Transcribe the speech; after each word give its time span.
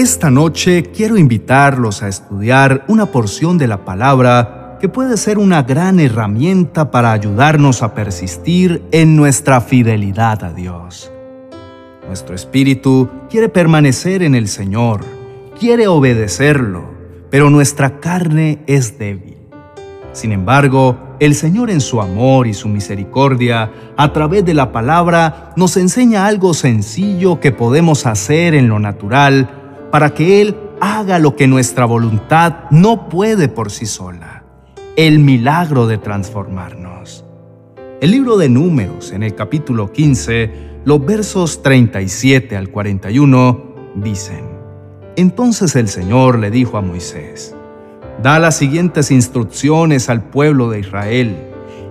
Esta 0.00 0.30
noche 0.30 0.84
quiero 0.84 1.18
invitarlos 1.18 2.02
a 2.02 2.08
estudiar 2.08 2.86
una 2.88 3.04
porción 3.04 3.58
de 3.58 3.66
la 3.66 3.84
palabra 3.84 4.78
que 4.80 4.88
puede 4.88 5.18
ser 5.18 5.36
una 5.36 5.64
gran 5.64 6.00
herramienta 6.00 6.90
para 6.90 7.12
ayudarnos 7.12 7.82
a 7.82 7.92
persistir 7.92 8.82
en 8.92 9.14
nuestra 9.14 9.60
fidelidad 9.60 10.42
a 10.42 10.54
Dios. 10.54 11.12
Nuestro 12.06 12.34
espíritu 12.34 13.10
quiere 13.28 13.50
permanecer 13.50 14.22
en 14.22 14.34
el 14.34 14.48
Señor, 14.48 15.04
quiere 15.58 15.86
obedecerlo, 15.86 16.82
pero 17.28 17.50
nuestra 17.50 18.00
carne 18.00 18.60
es 18.66 18.98
débil. 18.98 19.36
Sin 20.14 20.32
embargo, 20.32 20.98
el 21.20 21.34
Señor 21.34 21.68
en 21.68 21.82
su 21.82 22.00
amor 22.00 22.46
y 22.46 22.54
su 22.54 22.68
misericordia, 22.68 23.70
a 23.98 24.12
través 24.14 24.46
de 24.46 24.54
la 24.54 24.72
palabra, 24.72 25.52
nos 25.56 25.76
enseña 25.76 26.24
algo 26.24 26.54
sencillo 26.54 27.38
que 27.38 27.52
podemos 27.52 28.06
hacer 28.06 28.54
en 28.54 28.70
lo 28.70 28.78
natural 28.78 29.59
para 29.90 30.14
que 30.14 30.40
Él 30.40 30.56
haga 30.80 31.18
lo 31.18 31.36
que 31.36 31.46
nuestra 31.46 31.84
voluntad 31.84 32.70
no 32.70 33.08
puede 33.08 33.48
por 33.48 33.70
sí 33.70 33.86
sola, 33.86 34.44
el 34.96 35.18
milagro 35.18 35.86
de 35.86 35.98
transformarnos. 35.98 37.24
El 38.00 38.12
libro 38.12 38.38
de 38.38 38.48
números, 38.48 39.12
en 39.12 39.22
el 39.22 39.34
capítulo 39.34 39.92
15, 39.92 40.80
los 40.84 41.04
versos 41.04 41.62
37 41.62 42.56
al 42.56 42.70
41, 42.70 43.74
dicen, 43.96 44.48
Entonces 45.16 45.76
el 45.76 45.88
Señor 45.88 46.38
le 46.38 46.50
dijo 46.50 46.78
a 46.78 46.82
Moisés, 46.82 47.54
Da 48.22 48.38
las 48.38 48.56
siguientes 48.56 49.10
instrucciones 49.10 50.10
al 50.10 50.24
pueblo 50.24 50.70
de 50.70 50.80
Israel. 50.80 51.36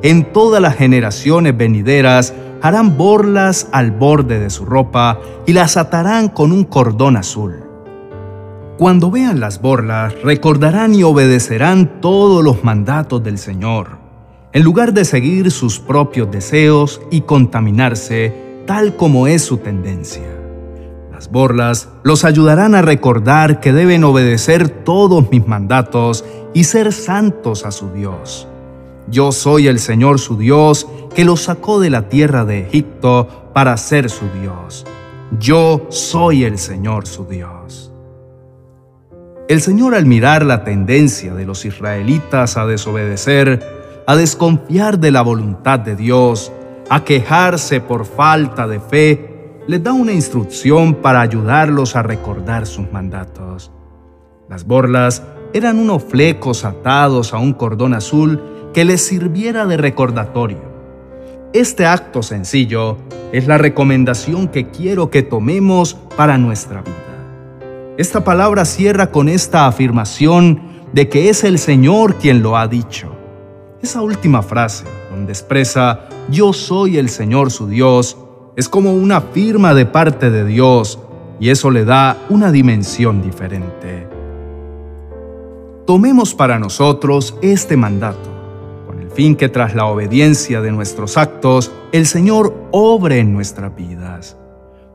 En 0.04 0.32
todas 0.32 0.62
las 0.62 0.76
generaciones 0.76 1.58
venideras 1.58 2.34
harán 2.62 2.98
borlas 2.98 3.68
al 3.72 3.92
borde 3.92 4.40
de 4.40 4.52
su 4.52 4.66
ropa 4.66 5.20
y 5.48 5.54
las 5.54 5.76
atarán 5.76 6.30
con 6.30 6.52
un 6.52 6.66
cordón 6.66 7.18
azul 7.18 7.69
cuando 8.80 9.12
vean 9.12 9.42
las 9.42 9.62
borlas, 9.62 10.14
recordarán 10.24 10.96
y 10.96 11.04
obedecerán 11.04 12.00
todos 12.00 12.42
los 12.42 12.64
mandatos 12.64 13.22
del 13.22 13.38
Señor, 13.38 13.98
en 14.54 14.64
lugar 14.64 14.94
de 14.94 15.04
seguir 15.04 15.52
sus 15.52 15.82
propios 15.82 16.32
deseos 16.32 17.02
y 17.12 17.20
contaminarse 17.22 18.34
tal 18.66 18.96
como 18.96 19.28
es 19.28 19.42
su 19.42 19.58
tendencia. 19.58 20.24
Las 21.12 21.30
borlas 21.30 21.90
los 22.04 22.24
ayudarán 22.24 22.74
a 22.74 22.82
recordar 22.82 23.60
que 23.60 23.74
deben 23.74 24.06
obedecer 24.06 24.70
todos 24.70 25.30
mis 25.30 25.46
mandatos 25.46 26.24
y 26.54 26.64
ser 26.64 26.94
santos 26.94 27.66
a 27.66 27.72
su 27.72 27.92
Dios. 27.92 28.48
Yo 29.10 29.34
soy 29.34 29.68
el 29.68 29.80
Señor 29.80 30.20
su 30.20 30.38
Dios, 30.38 30.88
que 31.14 31.26
los 31.26 31.42
sacó 31.42 31.82
de 31.82 31.90
la 31.90 32.08
tierra 32.08 32.46
de 32.46 32.62
Egipto 32.62 33.52
para 33.54 33.76
ser 33.76 34.10
su 34.10 34.24
Dios. 34.42 34.86
Yo 35.38 35.86
soy 35.90 36.46
el 36.46 36.58
Señor 36.58 37.08
su 37.08 37.26
Dios. 37.26 37.89
El 39.50 39.62
Señor 39.62 39.96
al 39.96 40.06
mirar 40.06 40.46
la 40.46 40.64
tendencia 40.64 41.34
de 41.34 41.44
los 41.44 41.66
israelitas 41.66 42.56
a 42.56 42.68
desobedecer, 42.68 44.04
a 44.06 44.16
desconfiar 44.16 45.00
de 45.00 45.10
la 45.10 45.24
voluntad 45.24 45.80
de 45.80 45.96
Dios, 45.96 46.52
a 46.88 47.04
quejarse 47.04 47.82
por 47.82 48.06
falta 48.06 48.68
de 48.68 48.80
fe, 48.80 49.56
les 49.66 49.82
da 49.82 49.92
una 49.92 50.12
instrucción 50.12 50.94
para 50.94 51.22
ayudarlos 51.22 51.96
a 51.96 52.04
recordar 52.04 52.68
sus 52.68 52.92
mandatos. 52.92 53.72
Las 54.48 54.68
borlas 54.68 55.24
eran 55.52 55.80
unos 55.80 56.04
flecos 56.04 56.64
atados 56.64 57.34
a 57.34 57.40
un 57.40 57.54
cordón 57.54 57.96
azul 57.96 58.70
que 58.72 58.86
les 58.86 59.02
sirviera 59.04 59.66
de 59.66 59.78
recordatorio. 59.78 60.62
Este 61.54 61.88
acto 61.88 62.22
sencillo 62.22 62.98
es 63.32 63.48
la 63.48 63.58
recomendación 63.58 64.48
que 64.48 64.70
quiero 64.70 65.10
que 65.10 65.24
tomemos 65.24 65.96
para 66.16 66.38
nuestra 66.38 66.84
vida. 66.84 67.09
Esta 68.00 68.24
palabra 68.24 68.64
cierra 68.64 69.12
con 69.12 69.28
esta 69.28 69.68
afirmación 69.68 70.62
de 70.94 71.10
que 71.10 71.28
es 71.28 71.44
el 71.44 71.60
Señor 71.60 72.16
quien 72.16 72.42
lo 72.42 72.56
ha 72.56 72.66
dicho. 72.66 73.12
Esa 73.82 74.02
última 74.02 74.42
frase, 74.42 74.86
donde 75.12 75.34
expresa 75.34 76.08
yo 76.30 76.54
soy 76.54 76.98
el 76.98 77.10
Señor 77.10 77.52
su 77.52 77.68
Dios, 77.68 78.18
es 78.56 78.70
como 78.70 78.94
una 78.94 79.20
firma 79.20 79.74
de 79.74 79.86
parte 79.86 80.32
de 80.32 80.46
Dios 80.46 80.98
y 81.42 81.50
eso 81.50 81.72
le 81.72 81.84
da 81.84 82.16
una 82.30 82.54
dimensión 82.54 83.22
diferente. 83.22 84.08
Tomemos 85.86 86.34
para 86.34 86.58
nosotros 86.58 87.36
este 87.42 87.76
mandato, 87.76 88.30
con 88.88 89.02
el 89.02 89.12
fin 89.12 89.36
que 89.36 89.50
tras 89.50 89.76
la 89.76 89.88
obediencia 89.88 90.62
de 90.62 90.72
nuestros 90.72 91.18
actos, 91.18 91.70
el 91.92 92.06
Señor 92.06 92.56
obre 92.72 93.20
en 93.20 93.34
nuestras 93.34 93.76
vidas. 93.76 94.38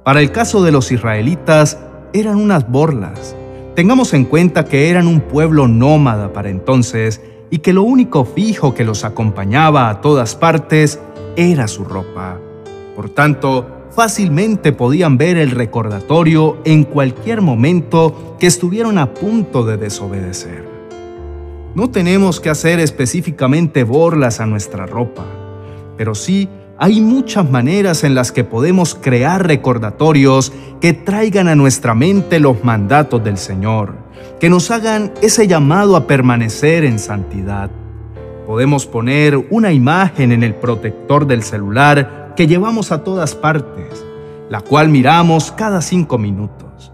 Para 0.04 0.20
el 0.20 0.32
caso 0.32 0.62
de 0.62 0.72
los 0.72 0.90
israelitas, 0.90 1.76
eran 2.14 2.36
unas 2.36 2.70
borlas. 2.70 3.36
Tengamos 3.74 4.14
en 4.14 4.24
cuenta 4.24 4.64
que 4.64 4.88
eran 4.88 5.08
un 5.08 5.20
pueblo 5.20 5.66
nómada 5.68 6.32
para 6.32 6.48
entonces 6.48 7.20
y 7.50 7.58
que 7.58 7.72
lo 7.72 7.82
único 7.82 8.24
fijo 8.24 8.72
que 8.72 8.84
los 8.84 9.04
acompañaba 9.04 9.90
a 9.90 10.00
todas 10.00 10.36
partes 10.36 11.00
era 11.36 11.66
su 11.66 11.84
ropa. 11.84 12.38
Por 12.94 13.10
tanto, 13.10 13.66
fácilmente 13.90 14.72
podían 14.72 15.18
ver 15.18 15.36
el 15.36 15.50
recordatorio 15.50 16.58
en 16.64 16.84
cualquier 16.84 17.42
momento 17.42 18.36
que 18.38 18.46
estuvieron 18.46 18.96
a 18.98 19.12
punto 19.12 19.64
de 19.64 19.76
desobedecer. 19.76 20.64
No 21.74 21.90
tenemos 21.90 22.38
que 22.38 22.50
hacer 22.50 22.78
específicamente 22.78 23.82
borlas 23.82 24.38
a 24.38 24.46
nuestra 24.46 24.86
ropa, 24.86 25.24
pero 25.96 26.14
sí 26.14 26.48
hay 26.78 27.00
muchas 27.00 27.48
maneras 27.48 28.02
en 28.02 28.14
las 28.14 28.32
que 28.32 28.42
podemos 28.42 28.96
crear 28.96 29.46
recordatorios 29.46 30.52
que 30.80 30.92
traigan 30.92 31.46
a 31.46 31.54
nuestra 31.54 31.94
mente 31.94 32.40
los 32.40 32.64
mandatos 32.64 33.22
del 33.22 33.38
Señor, 33.38 33.94
que 34.40 34.50
nos 34.50 34.70
hagan 34.70 35.12
ese 35.22 35.46
llamado 35.46 35.94
a 35.94 36.06
permanecer 36.06 36.84
en 36.84 36.98
santidad. 36.98 37.70
Podemos 38.46 38.86
poner 38.86 39.36
una 39.50 39.72
imagen 39.72 40.32
en 40.32 40.42
el 40.42 40.54
protector 40.54 41.26
del 41.26 41.42
celular 41.42 42.34
que 42.36 42.46
llevamos 42.46 42.90
a 42.90 43.04
todas 43.04 43.34
partes, 43.34 44.04
la 44.50 44.60
cual 44.60 44.88
miramos 44.88 45.52
cada 45.52 45.80
cinco 45.80 46.18
minutos. 46.18 46.92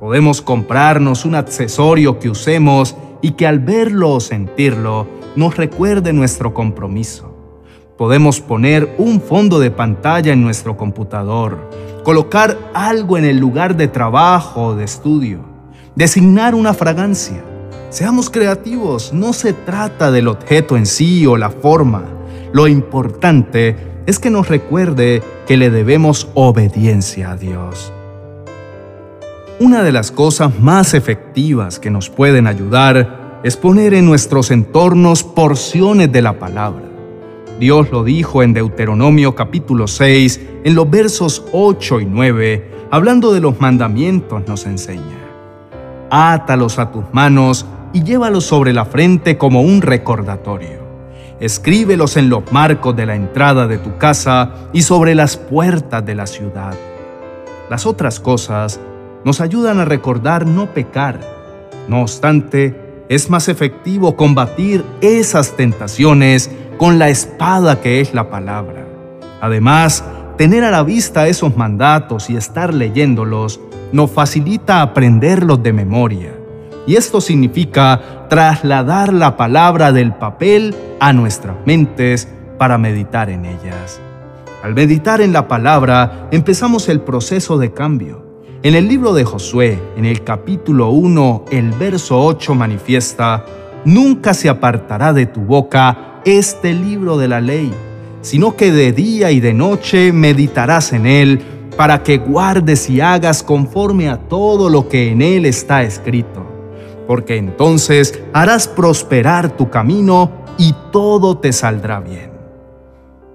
Podemos 0.00 0.42
comprarnos 0.42 1.24
un 1.24 1.36
accesorio 1.36 2.18
que 2.18 2.30
usemos 2.30 2.96
y 3.22 3.32
que 3.32 3.46
al 3.46 3.60
verlo 3.60 4.10
o 4.10 4.20
sentirlo 4.20 5.06
nos 5.36 5.56
recuerde 5.56 6.12
nuestro 6.12 6.52
compromiso. 6.52 7.29
Podemos 8.00 8.40
poner 8.40 8.94
un 8.96 9.20
fondo 9.20 9.60
de 9.60 9.70
pantalla 9.70 10.32
en 10.32 10.40
nuestro 10.40 10.74
computador, 10.74 11.68
colocar 12.02 12.56
algo 12.72 13.18
en 13.18 13.26
el 13.26 13.36
lugar 13.36 13.76
de 13.76 13.88
trabajo 13.88 14.68
o 14.68 14.74
de 14.74 14.84
estudio, 14.84 15.40
designar 15.96 16.54
una 16.54 16.72
fragancia. 16.72 17.44
Seamos 17.90 18.30
creativos, 18.30 19.12
no 19.12 19.34
se 19.34 19.52
trata 19.52 20.10
del 20.10 20.28
objeto 20.28 20.78
en 20.78 20.86
sí 20.86 21.26
o 21.26 21.36
la 21.36 21.50
forma. 21.50 22.04
Lo 22.54 22.68
importante 22.68 23.76
es 24.06 24.18
que 24.18 24.30
nos 24.30 24.48
recuerde 24.48 25.22
que 25.46 25.58
le 25.58 25.68
debemos 25.68 26.26
obediencia 26.32 27.32
a 27.32 27.36
Dios. 27.36 27.92
Una 29.58 29.82
de 29.82 29.92
las 29.92 30.10
cosas 30.10 30.58
más 30.58 30.94
efectivas 30.94 31.78
que 31.78 31.90
nos 31.90 32.08
pueden 32.08 32.46
ayudar 32.46 33.40
es 33.44 33.58
poner 33.58 33.92
en 33.92 34.06
nuestros 34.06 34.50
entornos 34.50 35.22
porciones 35.22 36.10
de 36.10 36.22
la 36.22 36.38
palabra. 36.38 36.89
Dios 37.60 37.90
lo 37.92 38.04
dijo 38.04 38.42
en 38.42 38.54
Deuteronomio 38.54 39.34
capítulo 39.34 39.86
6, 39.86 40.40
en 40.64 40.74
los 40.74 40.88
versos 40.88 41.44
8 41.52 42.00
y 42.00 42.06
9, 42.06 42.70
hablando 42.90 43.34
de 43.34 43.40
los 43.40 43.60
mandamientos, 43.60 44.48
nos 44.48 44.64
enseña. 44.64 45.28
Átalos 46.10 46.78
a 46.78 46.90
tus 46.90 47.04
manos 47.12 47.66
y 47.92 48.02
llévalos 48.02 48.44
sobre 48.44 48.72
la 48.72 48.86
frente 48.86 49.36
como 49.36 49.60
un 49.60 49.82
recordatorio. 49.82 50.80
Escríbelos 51.38 52.16
en 52.16 52.30
los 52.30 52.50
marcos 52.50 52.96
de 52.96 53.04
la 53.04 53.14
entrada 53.14 53.66
de 53.66 53.76
tu 53.76 53.98
casa 53.98 54.54
y 54.72 54.80
sobre 54.80 55.14
las 55.14 55.36
puertas 55.36 56.02
de 56.06 56.14
la 56.14 56.26
ciudad. 56.26 56.72
Las 57.68 57.84
otras 57.84 58.20
cosas 58.20 58.80
nos 59.22 59.42
ayudan 59.42 59.80
a 59.80 59.84
recordar 59.84 60.46
no 60.46 60.72
pecar. 60.72 61.20
No 61.88 62.00
obstante, 62.00 63.04
es 63.10 63.28
más 63.28 63.50
efectivo 63.50 64.16
combatir 64.16 64.82
esas 65.02 65.58
tentaciones 65.58 66.50
con 66.80 66.98
la 66.98 67.10
espada 67.10 67.82
que 67.82 68.00
es 68.00 68.14
la 68.14 68.30
palabra. 68.30 68.86
Además, 69.42 70.02
tener 70.38 70.64
a 70.64 70.70
la 70.70 70.82
vista 70.82 71.28
esos 71.28 71.54
mandatos 71.54 72.30
y 72.30 72.38
estar 72.38 72.72
leyéndolos 72.72 73.60
nos 73.92 74.10
facilita 74.10 74.80
aprenderlos 74.80 75.62
de 75.62 75.74
memoria. 75.74 76.34
Y 76.86 76.96
esto 76.96 77.20
significa 77.20 78.26
trasladar 78.30 79.12
la 79.12 79.36
palabra 79.36 79.92
del 79.92 80.14
papel 80.14 80.74
a 81.00 81.12
nuestras 81.12 81.54
mentes 81.66 82.28
para 82.56 82.78
meditar 82.78 83.28
en 83.28 83.44
ellas. 83.44 84.00
Al 84.62 84.72
meditar 84.72 85.20
en 85.20 85.34
la 85.34 85.48
palabra 85.48 86.28
empezamos 86.30 86.88
el 86.88 87.02
proceso 87.02 87.58
de 87.58 87.74
cambio. 87.74 88.24
En 88.62 88.74
el 88.74 88.88
libro 88.88 89.12
de 89.12 89.24
Josué, 89.24 89.78
en 89.98 90.06
el 90.06 90.24
capítulo 90.24 90.88
1, 90.88 91.44
el 91.50 91.72
verso 91.72 92.24
8 92.24 92.54
manifiesta, 92.54 93.44
Nunca 93.84 94.34
se 94.34 94.50
apartará 94.50 95.14
de 95.14 95.24
tu 95.24 95.40
boca 95.40 96.09
este 96.24 96.74
libro 96.74 97.18
de 97.18 97.28
la 97.28 97.40
ley, 97.40 97.72
sino 98.22 98.56
que 98.56 98.72
de 98.72 98.92
día 98.92 99.30
y 99.30 99.40
de 99.40 99.54
noche 99.54 100.12
meditarás 100.12 100.92
en 100.92 101.06
él, 101.06 101.40
para 101.76 102.02
que 102.02 102.18
guardes 102.18 102.90
y 102.90 103.00
hagas 103.00 103.42
conforme 103.42 104.08
a 104.08 104.16
todo 104.16 104.68
lo 104.68 104.88
que 104.88 105.10
en 105.10 105.22
él 105.22 105.46
está 105.46 105.82
escrito, 105.82 106.44
porque 107.06 107.36
entonces 107.36 108.20
harás 108.32 108.68
prosperar 108.68 109.56
tu 109.56 109.70
camino 109.70 110.30
y 110.58 110.74
todo 110.92 111.38
te 111.38 111.52
saldrá 111.52 112.00
bien. 112.00 112.30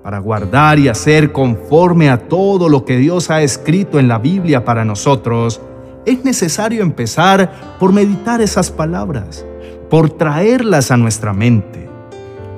Para 0.03 0.19
guardar 0.19 0.77
y 0.77 0.87
hacer 0.87 1.31
conforme 1.31 2.09
a 2.09 2.27
todo 2.27 2.69
lo 2.69 2.85
que 2.85 2.97
Dios 2.97 3.31
ha 3.31 3.41
escrito 3.41 3.97
en 3.97 4.07
la 4.07 4.19
Biblia 4.19 4.63
para 4.63 4.85
nosotros, 4.85 5.59
es 6.05 6.23
necesario 6.23 6.83
empezar 6.83 7.77
por 7.79 7.91
meditar 7.91 8.41
esas 8.41 8.69
palabras, 8.69 9.43
por 9.89 10.11
traerlas 10.11 10.91
a 10.91 10.97
nuestra 10.97 11.33
mente. 11.33 11.84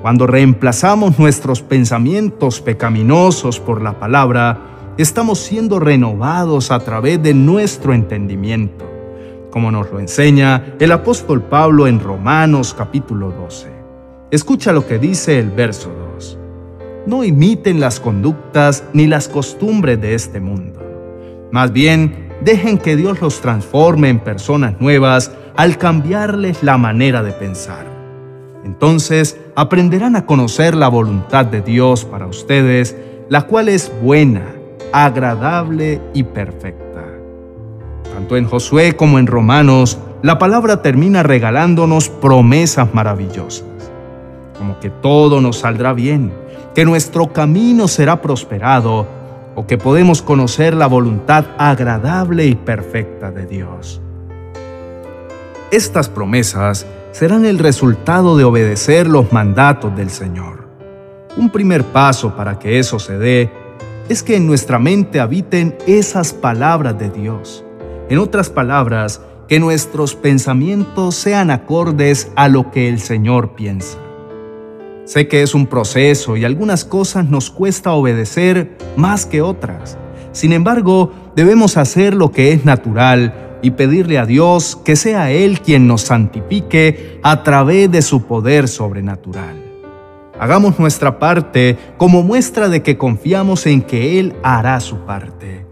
Cuando 0.08 0.26
reemplazamos 0.26 1.18
nuestros 1.18 1.60
pensamientos 1.60 2.62
pecaminosos 2.62 3.60
por 3.60 3.82
la 3.82 4.00
palabra, 4.00 4.94
estamos 4.96 5.38
siendo 5.38 5.80
renovados 5.80 6.70
a 6.70 6.78
través 6.78 7.22
de 7.22 7.34
nuestro 7.34 7.92
entendimiento, 7.92 8.86
como 9.50 9.70
nos 9.70 9.92
lo 9.92 10.00
enseña 10.00 10.64
el 10.80 10.92
apóstol 10.92 11.42
Pablo 11.42 11.86
en 11.86 12.00
Romanos 12.00 12.72
capítulo 12.72 13.32
12. 13.32 13.70
Escucha 14.30 14.72
lo 14.72 14.86
que 14.86 14.98
dice 14.98 15.38
el 15.38 15.50
verso 15.50 15.90
2. 16.14 16.38
No 17.04 17.22
imiten 17.22 17.78
las 17.78 18.00
conductas 18.00 18.84
ni 18.94 19.06
las 19.06 19.28
costumbres 19.28 20.00
de 20.00 20.14
este 20.14 20.40
mundo. 20.40 20.80
Más 21.52 21.70
bien, 21.70 22.30
dejen 22.42 22.78
que 22.78 22.96
Dios 22.96 23.20
los 23.20 23.42
transforme 23.42 24.08
en 24.08 24.20
personas 24.20 24.80
nuevas 24.80 25.32
al 25.54 25.76
cambiarles 25.76 26.62
la 26.62 26.78
manera 26.78 27.22
de 27.22 27.32
pensar. 27.32 27.97
Entonces 28.68 29.40
aprenderán 29.56 30.14
a 30.14 30.26
conocer 30.26 30.74
la 30.74 30.88
voluntad 30.88 31.46
de 31.46 31.62
Dios 31.62 32.04
para 32.04 32.26
ustedes, 32.26 32.94
la 33.30 33.46
cual 33.46 33.70
es 33.70 33.90
buena, 34.02 34.44
agradable 34.92 36.02
y 36.12 36.22
perfecta. 36.24 37.02
Tanto 38.12 38.36
en 38.36 38.44
Josué 38.44 38.94
como 38.94 39.18
en 39.18 39.26
Romanos, 39.26 39.98
la 40.20 40.38
palabra 40.38 40.82
termina 40.82 41.22
regalándonos 41.22 42.10
promesas 42.10 42.92
maravillosas, 42.92 43.64
como 44.58 44.78
que 44.80 44.90
todo 44.90 45.40
nos 45.40 45.60
saldrá 45.60 45.94
bien, 45.94 46.30
que 46.74 46.84
nuestro 46.84 47.32
camino 47.32 47.88
será 47.88 48.20
prosperado 48.20 49.06
o 49.54 49.66
que 49.66 49.78
podemos 49.78 50.20
conocer 50.20 50.74
la 50.74 50.88
voluntad 50.88 51.46
agradable 51.56 52.44
y 52.44 52.54
perfecta 52.54 53.30
de 53.30 53.46
Dios. 53.46 54.02
Estas 55.70 56.10
promesas 56.10 56.86
serán 57.12 57.44
el 57.44 57.58
resultado 57.58 58.36
de 58.36 58.44
obedecer 58.44 59.06
los 59.06 59.32
mandatos 59.32 59.94
del 59.96 60.10
Señor. 60.10 60.68
Un 61.36 61.50
primer 61.50 61.84
paso 61.84 62.34
para 62.36 62.58
que 62.58 62.78
eso 62.78 62.98
se 62.98 63.18
dé 63.18 63.50
es 64.08 64.22
que 64.22 64.36
en 64.36 64.46
nuestra 64.46 64.78
mente 64.78 65.20
habiten 65.20 65.76
esas 65.86 66.32
palabras 66.32 66.98
de 66.98 67.10
Dios. 67.10 67.64
En 68.08 68.18
otras 68.18 68.50
palabras, 68.50 69.20
que 69.48 69.60
nuestros 69.60 70.14
pensamientos 70.14 71.14
sean 71.14 71.50
acordes 71.50 72.30
a 72.36 72.48
lo 72.48 72.70
que 72.70 72.88
el 72.88 73.00
Señor 73.00 73.54
piensa. 73.54 73.98
Sé 75.04 75.26
que 75.26 75.42
es 75.42 75.54
un 75.54 75.66
proceso 75.66 76.36
y 76.36 76.44
algunas 76.44 76.84
cosas 76.84 77.30
nos 77.30 77.50
cuesta 77.50 77.92
obedecer 77.92 78.76
más 78.96 79.24
que 79.24 79.40
otras. 79.40 79.96
Sin 80.32 80.52
embargo, 80.52 81.12
debemos 81.34 81.78
hacer 81.78 82.12
lo 82.12 82.30
que 82.30 82.52
es 82.52 82.66
natural 82.66 83.47
y 83.62 83.72
pedirle 83.72 84.18
a 84.18 84.26
Dios 84.26 84.78
que 84.84 84.96
sea 84.96 85.30
Él 85.30 85.60
quien 85.60 85.86
nos 85.86 86.02
santifique 86.02 87.18
a 87.22 87.42
través 87.42 87.90
de 87.90 88.02
su 88.02 88.24
poder 88.24 88.68
sobrenatural. 88.68 89.64
Hagamos 90.38 90.78
nuestra 90.78 91.18
parte 91.18 91.76
como 91.96 92.22
muestra 92.22 92.68
de 92.68 92.82
que 92.82 92.96
confiamos 92.96 93.66
en 93.66 93.82
que 93.82 94.20
Él 94.20 94.36
hará 94.42 94.78
su 94.80 94.98
parte. 94.98 95.66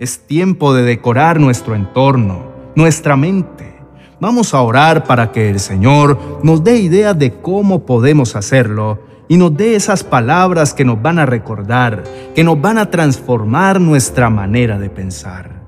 Es 0.00 0.26
tiempo 0.26 0.74
de 0.74 0.82
decorar 0.82 1.38
nuestro 1.38 1.76
entorno, 1.76 2.50
nuestra 2.74 3.16
mente. 3.16 3.72
Vamos 4.18 4.52
a 4.52 4.62
orar 4.62 5.04
para 5.04 5.30
que 5.30 5.48
el 5.48 5.60
Señor 5.60 6.18
nos 6.42 6.64
dé 6.64 6.78
ideas 6.78 7.18
de 7.18 7.34
cómo 7.34 7.86
podemos 7.86 8.34
hacerlo 8.34 8.98
y 9.28 9.36
nos 9.36 9.56
dé 9.56 9.76
esas 9.76 10.02
palabras 10.02 10.74
que 10.74 10.84
nos 10.84 11.00
van 11.00 11.20
a 11.20 11.26
recordar, 11.26 12.02
que 12.34 12.42
nos 12.42 12.60
van 12.60 12.78
a 12.78 12.90
transformar 12.90 13.80
nuestra 13.80 14.28
manera 14.28 14.76
de 14.76 14.90
pensar. 14.90 15.59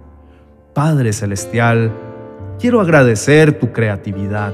Padre 0.74 1.12
Celestial, 1.12 1.92
quiero 2.58 2.80
agradecer 2.80 3.58
tu 3.58 3.72
creatividad, 3.72 4.52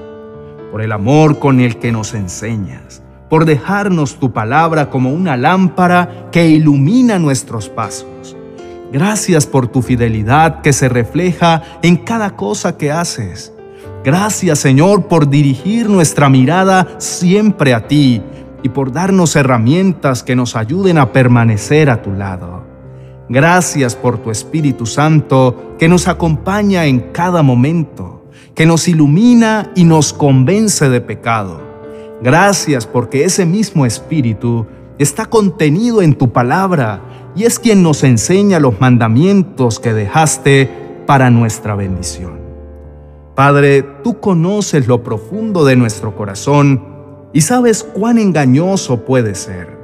por 0.72 0.82
el 0.82 0.92
amor 0.92 1.38
con 1.38 1.60
el 1.60 1.78
que 1.78 1.92
nos 1.92 2.14
enseñas 2.14 3.02
por 3.28 3.44
dejarnos 3.44 4.18
tu 4.18 4.32
palabra 4.32 4.90
como 4.90 5.12
una 5.12 5.36
lámpara 5.36 6.28
que 6.32 6.48
ilumina 6.48 7.18
nuestros 7.18 7.68
pasos. 7.68 8.36
Gracias 8.92 9.46
por 9.46 9.68
tu 9.68 9.82
fidelidad 9.82 10.62
que 10.62 10.72
se 10.72 10.88
refleja 10.88 11.62
en 11.82 11.96
cada 11.96 12.30
cosa 12.30 12.78
que 12.78 12.90
haces. 12.90 13.52
Gracias 14.02 14.60
Señor 14.60 15.06
por 15.08 15.28
dirigir 15.28 15.90
nuestra 15.90 16.28
mirada 16.28 16.88
siempre 16.98 17.74
a 17.74 17.86
ti 17.86 18.22
y 18.62 18.70
por 18.70 18.92
darnos 18.92 19.36
herramientas 19.36 20.22
que 20.22 20.34
nos 20.34 20.56
ayuden 20.56 20.96
a 20.96 21.12
permanecer 21.12 21.90
a 21.90 22.00
tu 22.00 22.12
lado. 22.12 22.67
Gracias 23.28 23.94
por 23.94 24.18
tu 24.18 24.30
Espíritu 24.30 24.86
Santo 24.86 25.76
que 25.78 25.88
nos 25.88 26.08
acompaña 26.08 26.86
en 26.86 27.12
cada 27.12 27.42
momento, 27.42 28.24
que 28.54 28.66
nos 28.66 28.88
ilumina 28.88 29.70
y 29.74 29.84
nos 29.84 30.12
convence 30.12 30.88
de 30.88 31.00
pecado 31.00 31.68
Gracias 32.20 32.86
porque 32.86 33.24
ese 33.24 33.46
mismo 33.46 33.86
Espíritu 33.86 34.66
está 34.98 35.26
contenido 35.26 36.02
en 36.02 36.14
tu 36.14 36.32
palabra 36.32 37.00
y 37.36 37.44
es 37.44 37.60
quien 37.60 37.82
nos 37.82 38.02
enseña 38.02 38.58
los 38.58 38.80
mandamientos 38.80 39.78
que 39.78 39.92
dejaste 39.92 40.68
para 41.06 41.30
nuestra 41.30 41.76
bendición. 41.76 42.38
Padre, 43.36 43.84
tú 44.02 44.18
conoces 44.18 44.88
lo 44.88 45.04
profundo 45.04 45.64
de 45.64 45.76
nuestro 45.76 46.16
corazón 46.16 46.82
y 47.32 47.42
sabes 47.42 47.84
cuán 47.84 48.18
engañoso 48.18 49.04
puede 49.04 49.36
ser. 49.36 49.77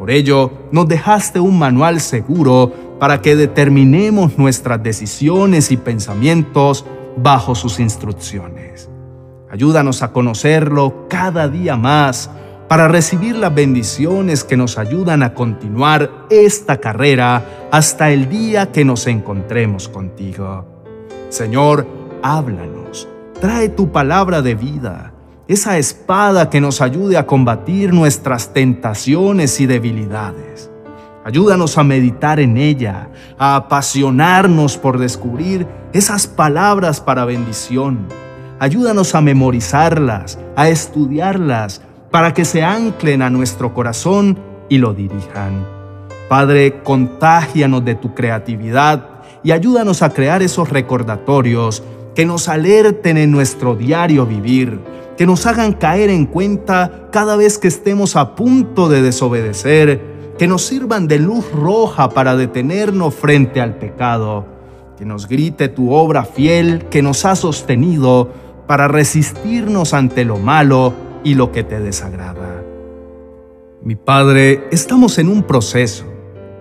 Por 0.00 0.10
ello, 0.10 0.50
nos 0.72 0.88
dejaste 0.88 1.40
un 1.40 1.58
manual 1.58 2.00
seguro 2.00 2.72
para 2.98 3.20
que 3.20 3.36
determinemos 3.36 4.38
nuestras 4.38 4.82
decisiones 4.82 5.70
y 5.70 5.76
pensamientos 5.76 6.86
bajo 7.18 7.54
sus 7.54 7.78
instrucciones. 7.78 8.88
Ayúdanos 9.50 10.02
a 10.02 10.10
conocerlo 10.10 11.06
cada 11.10 11.48
día 11.48 11.76
más 11.76 12.30
para 12.66 12.88
recibir 12.88 13.36
las 13.36 13.54
bendiciones 13.54 14.42
que 14.42 14.56
nos 14.56 14.78
ayudan 14.78 15.22
a 15.22 15.34
continuar 15.34 16.10
esta 16.30 16.78
carrera 16.78 17.68
hasta 17.70 18.10
el 18.10 18.30
día 18.30 18.72
que 18.72 18.86
nos 18.86 19.06
encontremos 19.06 19.90
contigo. 19.90 20.64
Señor, 21.28 21.86
háblanos, 22.22 23.06
trae 23.38 23.68
tu 23.68 23.92
palabra 23.92 24.40
de 24.40 24.54
vida, 24.54 25.09
esa 25.52 25.78
espada 25.78 26.50
que 26.50 26.60
nos 26.60 26.80
ayude 26.80 27.16
a 27.16 27.26
combatir 27.26 27.92
nuestras 27.92 28.52
tentaciones 28.52 29.60
y 29.60 29.66
debilidades. 29.66 30.70
Ayúdanos 31.24 31.76
a 31.76 31.84
meditar 31.84 32.40
en 32.40 32.56
ella, 32.56 33.10
a 33.38 33.56
apasionarnos 33.56 34.78
por 34.78 34.98
descubrir 34.98 35.66
esas 35.92 36.26
palabras 36.26 37.00
para 37.00 37.24
bendición 37.24 38.06
Ayúdanos 38.60 39.14
a 39.14 39.22
memorizarlas, 39.22 40.38
a 40.54 40.68
estudiarlas, 40.68 41.80
para 42.10 42.34
que 42.34 42.44
se 42.44 42.62
anclen 42.62 43.22
a 43.22 43.30
nuestro 43.30 43.72
corazón 43.72 44.38
y 44.68 44.76
lo 44.76 44.92
dirijan. 44.92 45.66
Padre, 46.28 46.82
contágianos 46.82 47.82
de 47.86 47.94
tu 47.94 48.14
creatividad 48.14 49.22
y 49.42 49.52
ayúdanos 49.52 50.02
a 50.02 50.10
crear 50.10 50.42
esos 50.42 50.68
recordatorios 50.68 51.82
que 52.14 52.26
nos 52.26 52.50
alerten 52.50 53.16
en 53.16 53.30
nuestro 53.30 53.76
diario 53.76 54.26
vivir, 54.26 54.78
que 55.20 55.26
nos 55.26 55.44
hagan 55.44 55.74
caer 55.74 56.08
en 56.08 56.24
cuenta 56.24 57.10
cada 57.12 57.36
vez 57.36 57.58
que 57.58 57.68
estemos 57.68 58.16
a 58.16 58.34
punto 58.34 58.88
de 58.88 59.02
desobedecer, 59.02 60.00
que 60.38 60.48
nos 60.48 60.62
sirvan 60.62 61.08
de 61.08 61.18
luz 61.18 61.44
roja 61.52 62.08
para 62.08 62.36
detenernos 62.36 63.14
frente 63.14 63.60
al 63.60 63.74
pecado, 63.76 64.46
que 64.96 65.04
nos 65.04 65.28
grite 65.28 65.68
tu 65.68 65.92
obra 65.92 66.24
fiel 66.24 66.86
que 66.86 67.02
nos 67.02 67.26
ha 67.26 67.36
sostenido 67.36 68.30
para 68.66 68.88
resistirnos 68.88 69.92
ante 69.92 70.24
lo 70.24 70.38
malo 70.38 70.94
y 71.22 71.34
lo 71.34 71.52
que 71.52 71.64
te 71.64 71.78
desagrada. 71.80 72.64
Mi 73.82 73.96
Padre, 73.96 74.68
estamos 74.70 75.18
en 75.18 75.28
un 75.28 75.42
proceso 75.42 76.06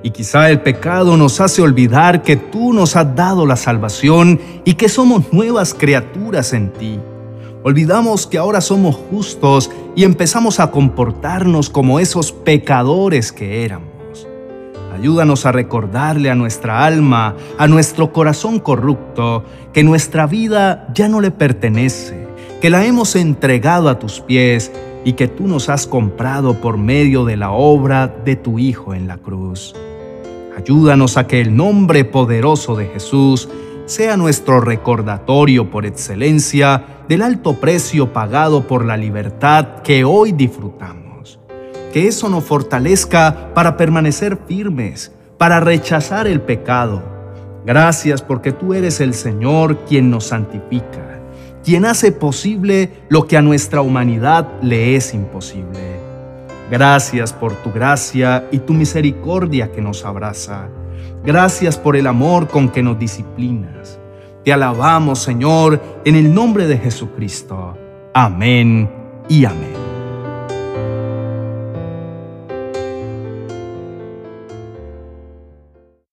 y 0.04 0.12
quizá 0.12 0.50
el 0.50 0.60
pecado 0.60 1.16
nos 1.16 1.40
hace 1.40 1.62
olvidar 1.62 2.24
que 2.24 2.36
tú 2.36 2.74
nos 2.74 2.98
has 2.98 3.16
dado 3.16 3.46
la 3.46 3.56
salvación 3.56 4.38
y 4.66 4.74
que 4.74 4.90
somos 4.90 5.32
nuevas 5.32 5.74
criaturas 5.74 6.52
en 6.52 6.74
ti. 6.74 7.00
Olvidamos 7.70 8.26
que 8.26 8.40
ahora 8.40 8.62
somos 8.62 8.96
justos 8.96 9.70
y 9.96 10.04
empezamos 10.04 10.60
a 10.60 10.72
comportarnos 10.72 11.70
como 11.70 12.00
esos 12.00 12.32
pecadores 12.32 13.32
que 13.32 13.64
éramos. 13.64 14.28
Ayúdanos 14.92 15.46
a 15.46 15.52
recordarle 15.52 16.32
a 16.32 16.36
nuestra 16.36 16.84
alma, 16.84 17.36
a 17.60 17.68
nuestro 17.68 18.12
corazón 18.12 18.58
corrupto, 18.58 19.44
que 19.72 19.84
nuestra 19.84 20.26
vida 20.26 20.88
ya 20.96 21.10
no 21.10 21.22
le 21.22 21.30
pertenece, 21.30 22.26
que 22.60 22.72
la 22.72 22.84
hemos 22.88 23.16
entregado 23.16 23.90
a 23.90 24.00
tus 24.00 24.20
pies 24.20 24.72
y 25.06 25.14
que 25.14 25.28
tú 25.28 25.48
nos 25.48 25.70
has 25.70 25.86
comprado 25.86 26.56
por 26.56 26.80
medio 26.80 27.24
de 27.24 27.38
la 27.38 27.52
obra 27.52 28.08
de 28.08 28.36
tu 28.36 28.58
Hijo 28.58 28.96
en 28.96 29.08
la 29.08 29.20
cruz. 29.20 29.76
Ayúdanos 30.58 31.18
a 31.18 31.28
que 31.28 31.40
el 31.40 31.56
nombre 31.56 32.04
poderoso 32.04 32.76
de 32.76 32.88
Jesús 32.88 33.48
sea 33.90 34.18
nuestro 34.18 34.62
recordatorio 34.62 35.72
por 35.72 35.84
excelencia 35.84 36.84
del 37.08 37.24
alto 37.24 37.60
precio 37.60 38.14
pagado 38.14 38.68
por 38.68 38.86
la 38.86 38.96
libertad 38.96 39.82
que 39.82 40.04
hoy 40.04 40.32
disfrutamos. 40.32 41.40
Que 41.92 42.08
eso 42.08 42.30
nos 42.30 42.44
fortalezca 42.44 43.52
para 43.56 43.78
permanecer 43.78 44.38
firmes, 44.48 45.12
para 45.40 45.60
rechazar 45.60 46.28
el 46.28 46.40
pecado. 46.40 47.02
Gracias 47.66 48.22
porque 48.22 48.52
tú 48.52 48.76
eres 48.76 49.02
el 49.02 49.16
Señor 49.16 49.80
quien 49.86 50.12
nos 50.12 50.26
santifica, 50.26 51.20
quien 51.64 51.86
hace 51.86 52.12
posible 52.12 52.92
lo 53.10 53.26
que 53.26 53.38
a 53.38 53.42
nuestra 53.42 53.82
humanidad 53.82 54.48
le 54.62 54.96
es 54.98 55.16
imposible. 55.16 56.00
Gracias 56.70 57.34
por 57.34 57.54
tu 57.54 57.72
gracia 57.72 58.48
y 58.52 58.60
tu 58.60 58.76
misericordia 58.76 59.72
que 59.72 59.82
nos 59.82 60.06
abraza. 60.06 60.70
Gracias 61.24 61.78
por 61.78 61.96
el 61.96 62.08
amor 62.08 62.48
con 62.48 62.70
que 62.70 62.82
nos 62.82 62.98
disciplinas. 62.98 64.00
Te 64.44 64.54
alabamos, 64.54 65.20
Señor, 65.20 65.82
en 66.06 66.16
el 66.16 66.34
nombre 66.34 66.66
de 66.68 66.78
Jesucristo. 66.78 67.78
Amén 68.14 68.90
y 69.28 69.46
amén. 69.46 69.89